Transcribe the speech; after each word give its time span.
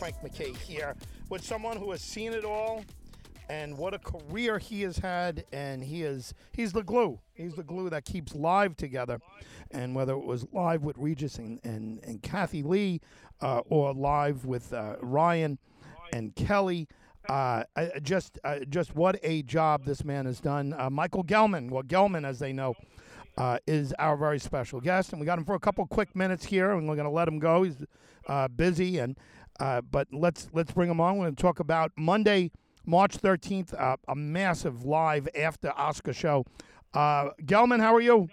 Frank 0.00 0.16
McKay 0.22 0.56
here 0.56 0.96
with 1.28 1.44
someone 1.44 1.76
who 1.76 1.90
has 1.90 2.00
seen 2.00 2.32
it 2.32 2.42
all 2.42 2.82
and 3.50 3.76
what 3.76 3.92
a 3.92 3.98
career 3.98 4.58
he 4.58 4.80
has 4.80 4.96
had 4.96 5.44
and 5.52 5.84
he 5.84 6.04
is 6.04 6.32
he's 6.52 6.72
the 6.72 6.82
glue. 6.82 7.18
He's 7.34 7.54
the 7.54 7.62
glue 7.62 7.90
that 7.90 8.06
keeps 8.06 8.34
live 8.34 8.78
together. 8.78 9.20
And 9.72 9.94
whether 9.94 10.14
it 10.14 10.24
was 10.24 10.46
live 10.54 10.84
with 10.84 10.96
regis 10.96 11.36
and, 11.36 11.60
and, 11.64 12.02
and 12.02 12.22
Kathie 12.22 12.62
Lee 12.62 13.02
uh, 13.42 13.60
or 13.68 13.92
live 13.92 14.46
with 14.46 14.72
uh, 14.72 14.96
ryan 15.02 15.58
and 16.14 16.34
kelly 16.34 16.88
uh, 17.28 17.64
just 18.02 18.38
uh, 18.42 18.60
just 18.70 18.96
what 18.96 19.20
a 19.22 19.42
job 19.42 19.84
this 19.84 20.02
man 20.02 20.24
has 20.24 20.40
done. 20.40 20.74
Uh, 20.78 20.88
michael 20.88 21.24
gelman 21.24 21.70
well 21.70 21.82
gelman 21.82 22.24
as 22.24 22.38
they 22.38 22.54
know 22.54 22.74
uh, 23.38 23.58
is 23.66 23.92
our 23.98 24.16
very 24.16 24.38
special 24.38 24.80
guest, 24.80 25.12
and 25.12 25.20
we 25.20 25.26
got 25.26 25.38
him 25.38 25.44
for 25.44 25.54
a 25.54 25.60
couple 25.60 25.86
quick 25.86 26.14
minutes 26.14 26.44
here, 26.44 26.72
and 26.72 26.88
we're 26.88 26.96
going 26.96 27.06
to 27.06 27.10
let 27.10 27.28
him 27.28 27.38
go. 27.38 27.62
He's 27.62 27.84
uh, 28.26 28.48
busy, 28.48 28.98
and 28.98 29.16
uh, 29.58 29.80
but 29.80 30.08
let's 30.12 30.48
let's 30.52 30.72
bring 30.72 30.90
him 30.90 31.00
on. 31.00 31.16
We're 31.16 31.24
going 31.24 31.36
to 31.36 31.42
talk 31.42 31.60
about 31.60 31.92
Monday, 31.96 32.50
March 32.86 33.16
thirteenth, 33.16 33.72
uh, 33.74 33.96
a 34.08 34.14
massive 34.14 34.84
live 34.84 35.28
after 35.38 35.72
Oscar 35.76 36.12
show. 36.12 36.44
Uh, 36.92 37.30
Gelman, 37.44 37.80
how 37.80 37.94
are 37.94 38.00
you? 38.00 38.28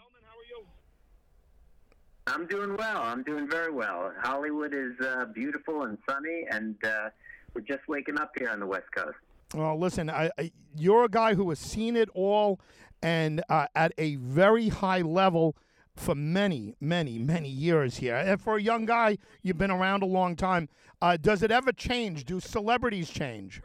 I'm 2.27 2.45
doing 2.47 2.75
well. 2.75 3.01
I'm 3.03 3.23
doing 3.23 3.49
very 3.49 3.71
well. 3.71 4.11
Hollywood 4.21 4.73
is 4.73 4.93
uh, 4.99 5.25
beautiful 5.33 5.83
and 5.83 5.97
sunny, 6.09 6.45
and 6.51 6.75
uh, 6.83 7.09
we're 7.53 7.61
just 7.61 7.87
waking 7.87 8.19
up 8.19 8.33
here 8.37 8.49
on 8.49 8.59
the 8.59 8.65
West 8.65 8.91
Coast. 8.93 9.15
Well, 9.53 9.79
listen, 9.79 10.09
I, 10.09 10.29
I, 10.37 10.51
you're 10.75 11.05
a 11.05 11.09
guy 11.09 11.35
who 11.35 11.47
has 11.49 11.59
seen 11.59 11.95
it 11.95 12.09
all, 12.13 12.59
and 13.01 13.43
uh, 13.49 13.67
at 13.75 13.93
a 13.97 14.15
very 14.15 14.69
high 14.69 15.01
level 15.01 15.55
for 15.95 16.15
many, 16.15 16.75
many, 16.79 17.17
many 17.17 17.49
years 17.49 17.97
here. 17.97 18.15
And 18.15 18.39
for 18.39 18.57
a 18.57 18.61
young 18.61 18.85
guy, 18.85 19.17
you've 19.41 19.57
been 19.57 19.71
around 19.71 20.03
a 20.03 20.05
long 20.05 20.35
time. 20.35 20.69
Uh, 21.01 21.17
does 21.17 21.43
it 21.43 21.51
ever 21.51 21.71
change? 21.71 22.25
Do 22.25 22.39
celebrities 22.39 23.09
change? 23.09 23.61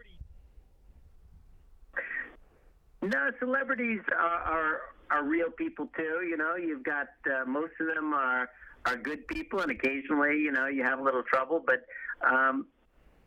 No, 3.02 3.30
celebrities 3.40 4.00
are, 4.16 4.40
are 4.40 4.80
are 5.10 5.24
real 5.24 5.50
people 5.50 5.88
too. 5.96 6.24
You 6.26 6.36
know, 6.36 6.56
you've 6.56 6.84
got 6.84 7.08
uh, 7.26 7.44
most 7.46 7.72
of 7.80 7.92
them 7.92 8.14
are 8.14 8.48
are 8.86 8.96
good 8.96 9.26
people, 9.26 9.60
and 9.60 9.70
occasionally, 9.70 10.38
you 10.38 10.52
know, 10.52 10.66
you 10.66 10.84
have 10.84 10.98
a 11.00 11.02
little 11.02 11.22
trouble. 11.22 11.62
But 11.64 11.84
um, 12.26 12.66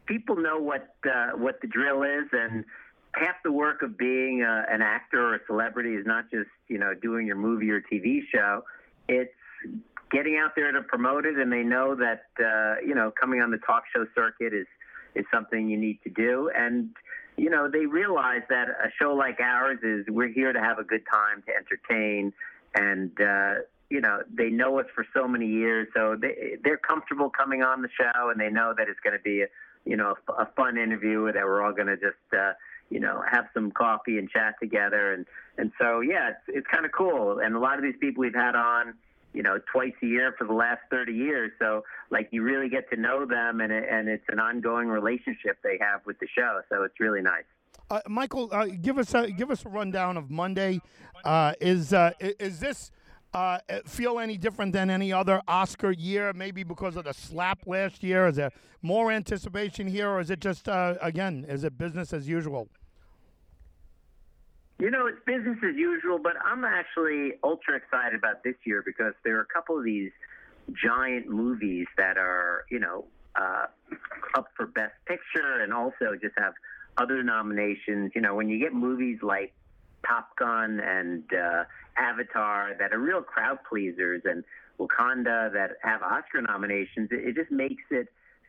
people 0.05 0.37
know 0.37 0.59
what 0.59 0.95
uh, 1.05 1.31
what 1.31 1.59
the 1.61 1.67
drill 1.67 2.03
is, 2.03 2.25
and 2.31 2.63
half 3.15 3.35
the 3.43 3.51
work 3.51 3.81
of 3.81 3.97
being 3.97 4.43
uh, 4.43 4.63
an 4.69 4.81
actor 4.81 5.21
or 5.21 5.35
a 5.35 5.39
celebrity 5.47 5.95
is 5.95 6.05
not 6.05 6.29
just 6.29 6.49
you 6.67 6.77
know 6.77 6.93
doing 6.93 7.25
your 7.25 7.35
movie 7.35 7.69
or 7.71 7.81
TV 7.81 8.21
show. 8.31 8.63
It's 9.07 9.33
getting 10.11 10.37
out 10.37 10.51
there 10.55 10.71
to 10.71 10.81
promote 10.81 11.25
it, 11.25 11.37
and 11.37 11.51
they 11.51 11.63
know 11.63 11.95
that 11.95 12.25
uh, 12.39 12.81
you 12.85 12.95
know 12.95 13.11
coming 13.11 13.41
on 13.41 13.51
the 13.51 13.57
talk 13.57 13.83
show 13.93 14.05
circuit 14.15 14.53
is 14.53 14.67
is 15.15 15.25
something 15.33 15.69
you 15.69 15.77
need 15.77 15.99
to 16.03 16.09
do, 16.09 16.49
and 16.55 16.89
you 17.37 17.49
know 17.49 17.69
they 17.69 17.85
realize 17.85 18.41
that 18.49 18.67
a 18.69 18.89
show 18.99 19.13
like 19.13 19.39
ours 19.39 19.79
is 19.83 20.05
we're 20.09 20.31
here 20.31 20.53
to 20.53 20.59
have 20.59 20.79
a 20.79 20.83
good 20.83 21.03
time, 21.11 21.43
to 21.47 21.53
entertain, 21.55 22.33
and 22.75 23.11
uh, 23.21 23.61
you 23.89 24.01
know 24.01 24.19
they 24.33 24.49
know 24.49 24.79
us 24.79 24.87
for 24.93 25.05
so 25.13 25.27
many 25.27 25.47
years, 25.47 25.87
so 25.95 26.15
they 26.19 26.57
they're 26.63 26.77
comfortable 26.77 27.29
coming 27.29 27.63
on 27.63 27.81
the 27.81 27.89
show, 27.97 28.29
and 28.29 28.39
they 28.39 28.49
know 28.49 28.73
that 28.77 28.87
it's 28.89 28.99
going 28.99 29.17
to 29.17 29.23
be 29.23 29.41
a 29.41 29.47
you 29.85 29.95
know 29.95 30.15
a, 30.29 30.33
a 30.33 30.45
fun 30.55 30.77
interview 30.77 31.31
that 31.31 31.43
we're 31.43 31.63
all 31.63 31.73
going 31.73 31.87
to 31.87 31.97
just. 31.97 32.33
Uh, 32.33 32.53
you 32.89 32.99
know, 32.99 33.23
have 33.29 33.45
some 33.53 33.71
coffee 33.71 34.17
and 34.17 34.29
chat 34.29 34.55
together, 34.59 35.13
and 35.13 35.25
and 35.57 35.71
so 35.79 36.01
yeah, 36.01 36.29
it's 36.29 36.57
it's 36.57 36.67
kind 36.67 36.85
of 36.85 36.91
cool. 36.91 37.39
And 37.39 37.55
a 37.55 37.59
lot 37.59 37.77
of 37.77 37.83
these 37.83 37.95
people 37.99 38.21
we've 38.21 38.33
had 38.33 38.55
on, 38.55 38.93
you 39.33 39.43
know, 39.43 39.59
twice 39.71 39.93
a 40.01 40.05
year 40.05 40.33
for 40.37 40.45
the 40.45 40.53
last 40.53 40.81
30 40.89 41.13
years. 41.13 41.51
So 41.59 41.83
like 42.09 42.29
you 42.31 42.41
really 42.41 42.69
get 42.69 42.89
to 42.91 42.97
know 42.97 43.25
them 43.25 43.59
and, 43.59 43.71
it, 43.71 43.85
and 43.89 44.07
it's 44.07 44.23
an 44.29 44.39
ongoing 44.39 44.87
relationship 44.87 45.57
they 45.63 45.77
have 45.81 46.05
with 46.05 46.19
the 46.19 46.27
show. 46.27 46.61
So 46.69 46.83
it's 46.83 46.99
really 46.99 47.21
nice. 47.21 47.43
Uh, 47.89 47.99
Michael, 48.07 48.49
uh, 48.51 48.65
give 48.65 48.97
us 48.97 49.13
a 49.13 49.29
give 49.29 49.51
us 49.51 49.63
a 49.65 49.69
rundown 49.69 50.17
of 50.17 50.31
Monday. 50.31 50.81
Uh, 51.23 51.53
is 51.61 51.93
uh, 51.93 52.11
is 52.19 52.59
this 52.59 52.91
uh, 53.35 53.59
feel 53.85 54.19
any 54.19 54.37
different 54.37 54.71
than 54.71 54.89
any 54.89 55.11
other 55.11 55.41
Oscar 55.47 55.91
year? 55.91 56.31
Maybe 56.33 56.63
because 56.63 56.95
of 56.95 57.03
the 57.03 57.13
slap 57.13 57.67
last 57.67 58.01
year. 58.01 58.27
Is 58.27 58.37
there 58.37 58.51
more 58.81 59.11
anticipation 59.11 59.87
here, 59.87 60.09
or 60.09 60.21
is 60.21 60.29
it 60.29 60.39
just 60.39 60.69
uh, 60.69 60.95
again? 61.01 61.45
Is 61.49 61.65
it 61.65 61.77
business 61.77 62.13
as 62.13 62.29
usual? 62.29 62.69
You 64.79 64.89
know, 64.89 65.07
it's 65.07 65.19
business 65.25 65.57
as 65.67 65.75
usual, 65.75 66.17
but 66.17 66.33
I'm 66.43 66.63
actually 66.63 67.33
ultra 67.43 67.75
excited 67.75 68.17
about 68.17 68.43
this 68.43 68.55
year 68.65 68.81
because 68.85 69.13
there 69.25 69.37
are 69.37 69.41
a 69.41 69.53
couple 69.53 69.77
of 69.77 69.83
these 69.83 70.11
giant 70.81 71.29
movies 71.29 71.87
that 71.97 72.17
are, 72.17 72.65
you 72.71 72.79
know, 72.79 73.05
uh, 73.35 73.67
up 74.37 74.47
for 74.55 74.65
Best 74.65 74.93
Picture 75.05 75.61
and 75.61 75.73
also 75.73 76.15
just 76.21 76.35
have 76.37 76.53
other 76.97 77.21
nominations. 77.21 78.13
You 78.15 78.21
know, 78.21 78.33
when 78.33 78.47
you 78.47 78.59
get 78.59 78.73
movies 78.73 79.19
like 79.21 79.53
Top 80.05 80.35
Gun 80.37 80.79
and 80.79 81.23
uh, 81.33 81.63
Avatar 81.97 82.75
that 82.79 82.93
are 82.93 82.99
real 82.99 83.21
crowd 83.21 83.59
pleasers 83.67 84.21
and 84.25 84.43
Wakanda 84.79 85.51
that 85.53 85.71
have 85.81 86.01
Oscar 86.01 86.41
nominations, 86.41 87.09
it, 87.11 87.29
it 87.29 87.35
just 87.35 87.51
makes 87.51 87.83
it 87.91 88.07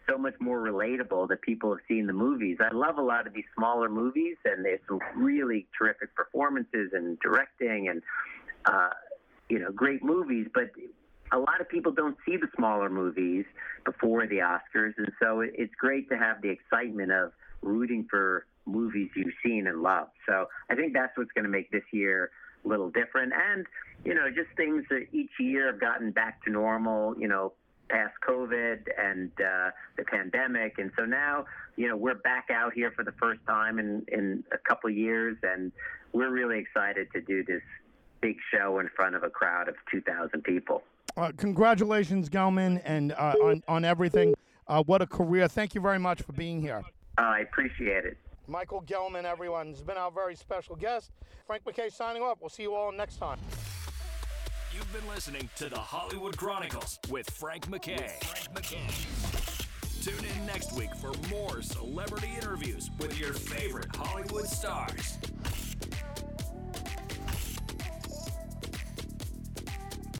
so 0.09 0.17
much 0.17 0.35
more 0.41 0.61
relatable 0.61 1.29
that 1.29 1.43
people 1.43 1.71
have 1.71 1.81
seen 1.89 2.07
the 2.07 2.13
movies. 2.13 2.59
I 2.61 2.75
love 2.75 2.99
a 2.99 3.03
lot 3.03 3.27
of 3.27 3.35
these 3.35 3.45
smaller 3.57 3.89
movies, 3.89 4.37
and 4.45 4.65
there's 4.65 4.81
some 4.89 5.01
really 5.17 5.67
terrific 5.77 6.15
performances 6.15 6.91
and 6.93 7.19
directing 7.21 7.89
and 7.89 8.03
uh, 8.67 8.91
you 9.49 9.59
know 9.59 9.71
great 9.73 10.03
movies. 10.05 10.47
But 10.55 10.71
a 11.33 11.39
lot 11.39 11.61
of 11.61 11.69
people 11.69 11.93
don't 11.93 12.17
see 12.25 12.37
the 12.37 12.49
smaller 12.57 12.89
movies 12.89 13.45
before 13.85 14.27
the 14.27 14.39
Oscars, 14.39 14.95
and 14.97 15.11
so 15.21 15.41
it, 15.41 15.53
it's 15.55 15.75
great 15.75 16.09
to 16.11 16.17
have 16.17 16.41
the 16.41 16.51
excitement 16.51 17.11
of 17.11 17.33
rooting 17.67 18.07
for 18.09 18.47
movies 18.67 19.11
you've 19.15 19.35
seen 19.45 19.67
and 19.67 19.83
loved. 19.83 20.13
So 20.29 20.47
I 20.71 20.75
think 20.75 20.93
that's 20.93 21.17
what's 21.17 21.33
going 21.33 21.45
to 21.45 21.51
make 21.51 21.71
this 21.71 21.85
year 21.93 22.31
a 22.65 22.69
little 22.69 22.91
different, 22.91 23.33
and 23.33 23.67
you 24.05 24.15
know 24.15 24.29
just 24.29 24.49
things 24.57 24.85
that 24.91 25.07
each 25.13 25.31
year 25.39 25.67
have 25.71 25.81
gotten 25.81 26.11
back 26.11 26.45
to 26.45 26.51
normal. 26.51 27.19
You 27.19 27.29
know 27.29 27.53
past 27.89 28.15
COVID 28.29 28.81
and 28.99 29.31
uh, 29.39 29.71
the 29.97 30.05
pandemic, 30.05 30.79
and 30.79 30.91
so 30.97 31.05
now 31.05 31.45
you 31.77 31.89
know 31.89 31.97
we're 31.97 32.15
back 32.15 32.49
out 32.51 32.73
here 32.73 32.91
for 32.91 33.05
the 33.05 33.13
first 33.13 33.41
time 33.47 33.79
in 33.79 34.05
in 34.09 34.45
a 34.53 34.59
couple 34.59 34.91
years, 34.91 35.37
and 35.43 35.73
we're 36.13 36.31
really 36.31 36.59
excited 36.59 37.09
to 37.13 37.21
do 37.21 37.45
this 37.45 37.63
big 38.21 38.37
show 38.53 38.79
in 38.79 38.89
front 38.97 39.15
of 39.15 39.23
a 39.23 39.31
crowd 39.31 39.69
of 39.69 39.75
2,000 39.93 40.43
people. 40.43 40.83
Uh, 41.17 41.31
congratulations, 41.37 42.29
Gelman, 42.29 42.81
and 42.85 43.13
uh, 43.13 43.35
on 43.43 43.63
on 43.69 43.85
everything. 43.85 44.35
Uh, 44.69 44.83
what 44.83 45.01
a 45.01 45.07
career! 45.07 45.47
Thank 45.49 45.75
you 45.75 45.81
very 45.81 45.99
much 45.99 46.23
for 46.23 46.33
being 46.33 46.61
here. 46.61 46.83
I 47.19 47.41
appreciate 47.41 48.05
it. 48.05 48.17
Michael 48.49 48.83
Gelman, 48.83 49.25
everyone, 49.25 49.69
has 49.69 49.83
been 49.83 49.97
our 49.97 50.11
very 50.11 50.37
special 50.37 50.77
guest. 50.77 51.11
Frank 51.47 51.65
McKay 51.65 51.91
signing 51.91 52.23
off. 52.23 52.39
We'll 52.41 52.51
see 52.51 52.63
you 52.63 52.75
all 52.75 52.93
next 52.93 53.17
time. 53.17 53.39
You've 54.75 54.93
been 54.93 55.09
listening 55.09 55.49
to 55.57 55.69
the 55.69 55.79
Hollywood 55.79 56.37
Chronicles 56.37 56.99
with 57.09 57.29
Frank 57.31 57.69
McKay. 57.69 58.23
Frank 58.23 58.55
McKay. 58.55 60.03
Tune 60.05 60.25
in 60.25 60.47
next 60.47 60.73
week 60.75 60.95
for 60.97 61.13
more 61.31 61.63
celebrity 61.63 62.31
interviews 62.37 62.91
with 62.99 63.19
your 63.19 63.33
favorite 63.33 63.95
Hollywood 63.97 64.47
stars. 64.47 65.19